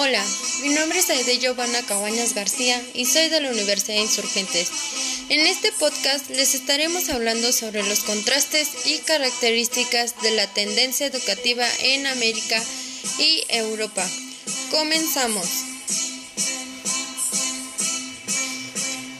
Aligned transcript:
Hola, 0.00 0.24
mi 0.62 0.68
nombre 0.68 1.00
es 1.00 1.10
Aide 1.10 1.38
Giovanna 1.38 1.82
Cabañas 1.82 2.32
García 2.32 2.80
y 2.94 3.04
soy 3.04 3.28
de 3.30 3.40
la 3.40 3.50
Universidad 3.50 3.96
de 3.96 4.02
Insurgentes. 4.02 4.70
En 5.28 5.40
este 5.40 5.72
podcast 5.72 6.30
les 6.30 6.54
estaremos 6.54 7.08
hablando 7.08 7.52
sobre 7.52 7.82
los 7.82 8.04
contrastes 8.04 8.86
y 8.86 8.98
características 8.98 10.22
de 10.22 10.30
la 10.30 10.46
tendencia 10.54 11.08
educativa 11.08 11.66
en 11.80 12.06
América 12.06 12.62
y 13.18 13.42
Europa. 13.48 14.08
Comenzamos. 14.70 15.48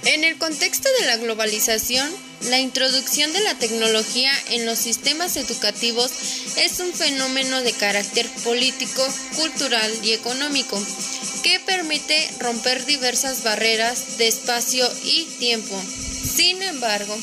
En 0.04 0.22
el 0.22 0.38
contexto 0.38 0.88
de 1.00 1.06
la 1.06 1.16
globalización, 1.16 2.08
la 2.42 2.58
introducción 2.58 3.32
de 3.32 3.40
la 3.40 3.54
tecnología 3.54 4.32
en 4.50 4.66
los 4.66 4.78
sistemas 4.78 5.36
educativos 5.36 6.10
es 6.56 6.80
un 6.80 6.92
fenómeno 6.92 7.60
de 7.62 7.72
carácter 7.72 8.28
político, 8.44 9.06
cultural 9.36 9.92
y 10.02 10.12
económico 10.12 10.80
que 11.42 11.60
permite 11.60 12.30
romper 12.38 12.84
diversas 12.86 13.42
barreras 13.42 14.18
de 14.18 14.28
espacio 14.28 14.88
y 15.04 15.24
tiempo. 15.38 15.80
Sin 16.36 16.62
embargo, 16.62 17.16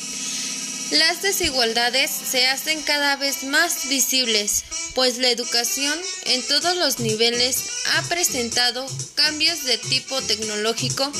las 0.91 1.21
desigualdades 1.21 2.11
se 2.11 2.47
hacen 2.47 2.81
cada 2.83 3.15
vez 3.15 3.43
más 3.43 3.87
visibles, 3.89 4.63
pues 4.93 5.17
la 5.17 5.29
educación 5.29 5.97
en 6.25 6.43
todos 6.43 6.77
los 6.77 6.99
niveles 6.99 7.63
ha 7.95 8.03
presentado 8.03 8.85
cambios 9.15 9.63
de 9.63 9.77
tipo 9.77 10.21
tecnológico 10.21 11.11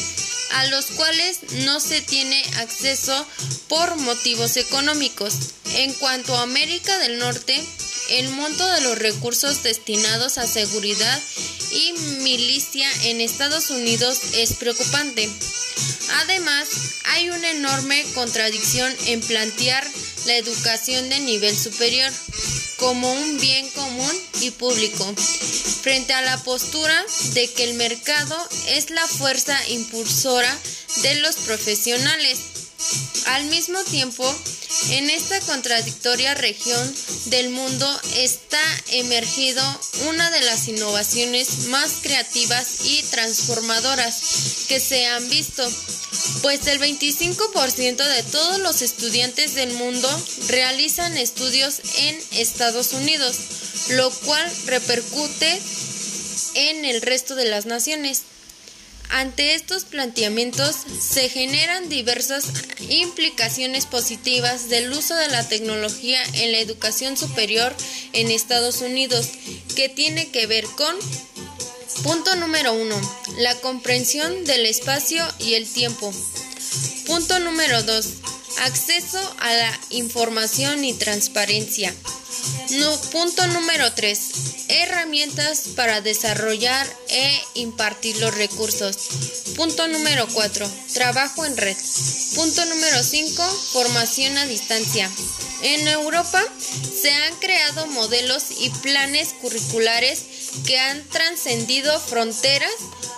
a 0.51 0.65
los 0.67 0.87
cuales 0.87 1.39
no 1.65 1.79
se 1.79 2.01
tiene 2.01 2.43
acceso 2.57 3.25
por 3.67 3.95
motivos 3.97 4.57
económicos. 4.57 5.33
En 5.75 5.93
cuanto 5.93 6.35
a 6.35 6.43
América 6.43 6.97
del 6.99 7.19
Norte, 7.19 7.63
el 8.09 8.29
monto 8.29 8.65
de 8.67 8.81
los 8.81 8.97
recursos 8.97 9.63
destinados 9.63 10.37
a 10.37 10.47
seguridad 10.47 11.21
y 11.71 11.93
milicia 12.21 12.87
en 13.03 13.21
Estados 13.21 13.69
Unidos 13.69 14.19
es 14.35 14.53
preocupante. 14.53 15.29
Además, 16.21 16.67
hay 17.05 17.29
una 17.29 17.51
enorme 17.51 18.05
contradicción 18.13 18.93
en 19.07 19.21
plantear 19.21 19.85
la 20.25 20.37
educación 20.37 21.09
de 21.09 21.19
nivel 21.19 21.55
superior 21.57 22.11
como 22.85 23.11
un 23.11 23.39
bien 23.39 23.67
común 23.71 24.11
y 24.41 24.51
público, 24.51 25.11
frente 25.81 26.13
a 26.13 26.21
la 26.21 26.37
postura 26.43 26.93
de 27.33 27.51
que 27.51 27.63
el 27.63 27.73
mercado 27.73 28.37
es 28.67 28.91
la 28.91 29.07
fuerza 29.07 29.57
impulsora 29.69 30.55
de 31.01 31.15
los 31.15 31.35
profesionales. 31.37 32.54
Al 33.27 33.45
mismo 33.45 33.83
tiempo, 33.85 34.23
en 34.89 35.09
esta 35.09 35.39
contradictoria 35.41 36.35
región 36.35 36.95
del 37.25 37.49
mundo 37.49 38.01
está 38.17 38.61
emergido 38.91 39.63
una 40.09 40.29
de 40.29 40.41
las 40.41 40.67
innovaciones 40.67 41.67
más 41.67 41.99
creativas 42.01 42.85
y 42.85 43.01
transformadoras 43.03 44.65
que 44.67 44.79
se 44.79 45.07
han 45.07 45.27
visto, 45.29 45.67
pues 46.41 46.67
el 46.67 46.79
25% 46.79 47.95
de 47.95 48.23
todos 48.23 48.59
los 48.59 48.81
estudiantes 48.81 49.55
del 49.55 49.73
mundo 49.73 50.09
realizan 50.47 51.17
estudios 51.17 51.81
en 51.97 52.19
Estados 52.31 52.93
Unidos, 52.93 53.37
lo 53.89 54.11
cual 54.11 54.51
repercute 54.65 55.61
en 56.53 56.85
el 56.85 57.01
resto 57.01 57.35
de 57.35 57.45
las 57.45 57.65
naciones. 57.65 58.21
Ante 59.09 59.55
estos 59.55 59.85
planteamientos 59.85 60.75
se 60.99 61.29
generan 61.29 61.89
diversas 61.89 62.45
implicaciones 62.89 63.85
positivas 63.85 64.69
del 64.69 64.91
uso 64.91 65.15
de 65.15 65.27
la 65.29 65.47
tecnología 65.47 66.21
en 66.33 66.51
la 66.51 66.59
educación 66.59 67.17
superior 67.17 67.73
en 68.13 68.31
Estados 68.31 68.81
Unidos, 68.81 69.29
que 69.75 69.89
tiene 69.89 70.29
que 70.29 70.47
ver 70.47 70.65
con 70.65 70.95
Punto 72.03 72.35
número 72.35 72.73
1. 72.73 72.95
La 73.39 73.55
comprensión 73.61 74.43
del 74.43 74.65
espacio 74.65 75.25
y 75.39 75.53
el 75.53 75.67
tiempo. 75.67 76.13
Punto 77.07 77.39
número 77.39 77.81
2. 77.81 78.05
Acceso 78.59 79.19
a 79.39 79.53
la 79.53 79.79
información 79.89 80.83
y 80.83 80.93
transparencia. 80.93 81.93
Punto 83.11 83.47
número 83.47 83.93
3. 83.93 84.19
Herramientas 84.67 85.63
para 85.75 86.01
desarrollar 86.01 86.87
e 87.09 87.41
impartir 87.55 88.17
los 88.17 88.35
recursos. 88.35 88.97
Punto 89.55 89.87
número 89.87 90.27
4. 90.33 90.69
Trabajo 90.93 91.45
en 91.45 91.55
red. 91.55 91.77
Punto 92.35 92.65
número 92.65 93.03
5. 93.03 93.43
Formación 93.73 94.37
a 94.37 94.45
distancia. 94.47 95.09
En 95.61 95.87
Europa 95.87 96.43
se 97.01 97.11
han 97.11 97.35
creado 97.37 97.87
modelos 97.87 98.43
y 98.59 98.69
planes 98.69 99.33
curriculares 99.41 100.23
que 100.65 100.77
han 100.77 101.03
trascendido 101.09 101.99
fronteras, 101.99 102.71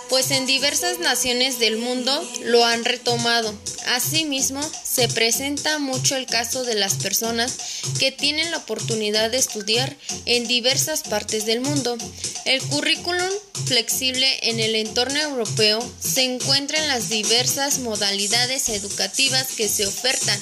pues 0.08 0.30
en 0.30 0.46
diversas 0.46 0.98
naciones 0.98 1.58
del 1.58 1.78
mundo 1.78 2.26
lo 2.44 2.64
han 2.64 2.84
retomado. 2.84 3.52
Asimismo, 3.88 4.60
se 4.84 5.08
presenta 5.08 5.78
mucho 5.78 6.14
el 6.14 6.26
caso 6.26 6.62
de 6.62 6.74
las 6.74 6.94
personas 6.94 7.54
que 7.98 8.12
tienen 8.12 8.50
la 8.50 8.58
oportunidad 8.58 9.30
de 9.30 9.38
estudiar 9.38 9.96
en 10.26 10.46
diversas 10.46 11.02
partes 11.04 11.46
del 11.46 11.62
mundo. 11.62 11.96
El 12.44 12.60
currículum 12.64 13.30
flexible 13.64 14.26
en 14.42 14.60
el 14.60 14.74
entorno 14.74 15.18
europeo 15.18 15.80
se 16.00 16.22
encuentra 16.22 16.78
en 16.78 16.88
las 16.88 17.08
diversas 17.08 17.78
modalidades 17.78 18.68
educativas 18.68 19.52
que 19.56 19.68
se 19.68 19.86
ofertan. 19.86 20.38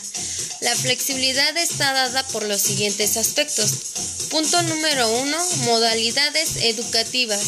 La 0.60 0.74
flexibilidad 0.74 1.56
está 1.56 1.92
dada 1.92 2.26
por 2.28 2.42
los 2.42 2.60
siguientes 2.60 3.16
aspectos. 3.16 3.70
Punto 4.28 4.60
número 4.62 5.08
uno, 5.20 5.38
modalidades 5.66 6.56
educativas, 6.62 7.44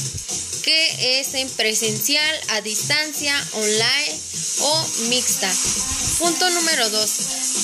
que 0.63 1.21
es 1.21 1.35
en 1.35 1.51
presencial, 1.51 2.37
a 2.51 2.61
distancia, 2.61 3.35
online 3.55 4.28
mixta. 5.09 5.51
Punto 6.19 6.51
número 6.51 6.91
2. 6.91 7.11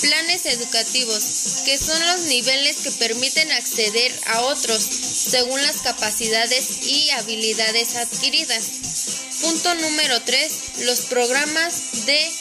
Planes 0.03 0.47
educativos, 0.47 1.62
que 1.65 1.77
son 1.78 2.06
los 2.06 2.21
niveles 2.22 2.77
que 2.78 2.91
permiten 2.93 3.50
acceder 3.53 4.12
a 4.27 4.41
otros 4.43 4.83
según 4.83 5.61
las 5.62 5.78
capacidades 5.78 6.87
y 6.87 7.11
habilidades 7.11 7.97
adquiridas. 7.97 8.65
Punto 9.41 9.75
número 9.75 10.21
3. 10.23 10.53
Los 10.84 11.00
programas 11.03 12.06
de 12.06 12.33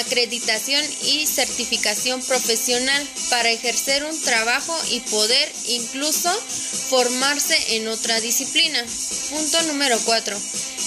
acreditación 0.00 0.84
y 1.04 1.26
certificación 1.26 2.22
profesional 2.22 3.08
para 3.30 3.50
ejercer 3.50 4.04
un 4.04 4.20
trabajo 4.22 4.76
y 4.90 5.00
poder 5.00 5.52
incluso 5.68 6.30
formarse 6.90 7.76
en 7.76 7.88
otra 7.88 8.20
disciplina. 8.20 8.84
Punto 9.30 9.62
número 9.62 9.98
4. 10.04 10.36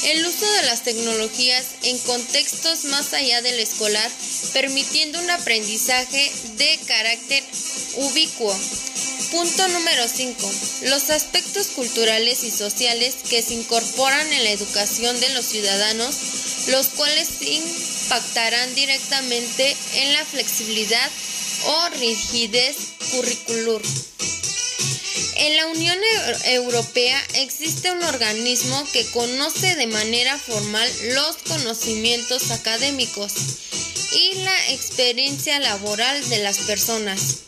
El 0.05 0.23
uso 0.23 0.45
de 0.53 0.63
las 0.67 0.83
tecnologías 0.83 1.65
en 1.81 1.97
contextos 1.97 2.85
más 2.85 3.11
allá 3.13 3.41
del 3.41 3.59
escolar, 3.59 4.11
permitiendo 4.53 5.19
un 5.19 5.31
aprendizaje 5.31 6.31
de 6.57 6.79
carácter 6.85 7.43
ubicuo. 7.95 8.55
Punto 9.31 9.67
número 9.69 10.07
5. 10.07 10.51
Los 10.89 11.09
aspectos 11.09 11.67
culturales 11.69 12.43
y 12.43 12.51
sociales 12.51 13.15
que 13.27 13.41
se 13.41 13.55
incorporan 13.55 14.31
en 14.31 14.43
la 14.43 14.51
educación 14.51 15.19
de 15.19 15.29
los 15.29 15.45
ciudadanos, 15.45 16.15
los 16.67 16.89
cuales 16.89 17.41
impactarán 17.41 18.75
directamente 18.75 19.75
en 19.95 20.13
la 20.13 20.23
flexibilidad 20.23 21.09
o 21.65 21.89
rigidez 21.97 22.75
curricular. 23.11 23.81
En 25.35 25.57
la 25.57 25.67
Unión 25.67 25.97
Europea 26.45 27.21
existe 27.33 27.91
un 27.91 28.01
organismo 28.03 28.87
que 28.93 29.05
conoce 29.07 29.75
de 29.75 29.87
manera 29.87 30.37
formal 30.37 30.89
los 31.13 31.35
conocimientos 31.47 32.51
académicos 32.51 33.33
y 34.13 34.35
la 34.35 34.71
experiencia 34.71 35.59
laboral 35.59 36.29
de 36.29 36.37
las 36.37 36.59
personas, 36.59 37.39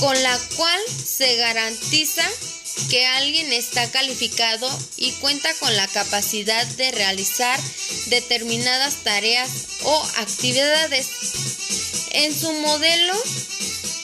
con 0.00 0.20
la 0.24 0.38
cual 0.56 0.80
se 0.88 1.36
garantiza 1.36 2.28
que 2.90 3.06
alguien 3.06 3.52
está 3.52 3.88
calificado 3.92 4.68
y 4.96 5.12
cuenta 5.12 5.54
con 5.54 5.74
la 5.76 5.86
capacidad 5.86 6.66
de 6.66 6.90
realizar 6.90 7.60
determinadas 8.06 9.04
tareas 9.04 9.50
o 9.84 10.02
actividades. 10.16 11.06
En 12.10 12.36
su 12.36 12.52
modelo 12.54 13.14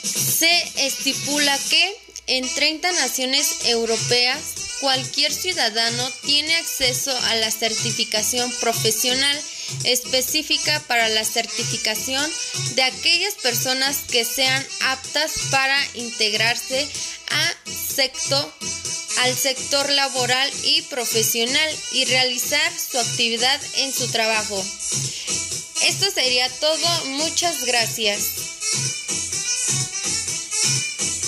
se 0.05 0.87
estipula 0.87 1.59
que 1.69 2.10
en 2.31 2.49
30 2.55 2.93
naciones 2.93 3.65
europeas 3.65 4.39
cualquier 4.81 5.33
ciudadano 5.33 6.11
tiene 6.25 6.55
acceso 6.57 7.15
a 7.25 7.35
la 7.35 7.51
certificación 7.51 8.51
profesional 8.61 9.37
específica 9.85 10.81
para 10.87 11.09
la 11.09 11.25
certificación 11.25 12.25
de 12.77 12.85
aquellas 12.85 13.35
personas 13.35 13.99
que 14.11 14.25
sean 14.25 14.65
aptas 14.81 15.33
para 15.51 15.77
integrarse 15.95 16.89
a 17.31 17.55
al 19.19 19.37
sector 19.37 19.91
laboral 19.91 20.51
y 20.65 20.81
profesional 20.83 21.77
y 21.93 22.07
realizar 22.07 22.73
su 22.79 22.99
actividad 22.99 23.61
en 23.77 23.93
su 23.93 24.09
trabajo. 24.09 24.65
Esto 25.83 26.11
sería 26.15 26.49
todo. 26.61 27.05
Muchas 27.07 27.67
gracias. 27.67 28.50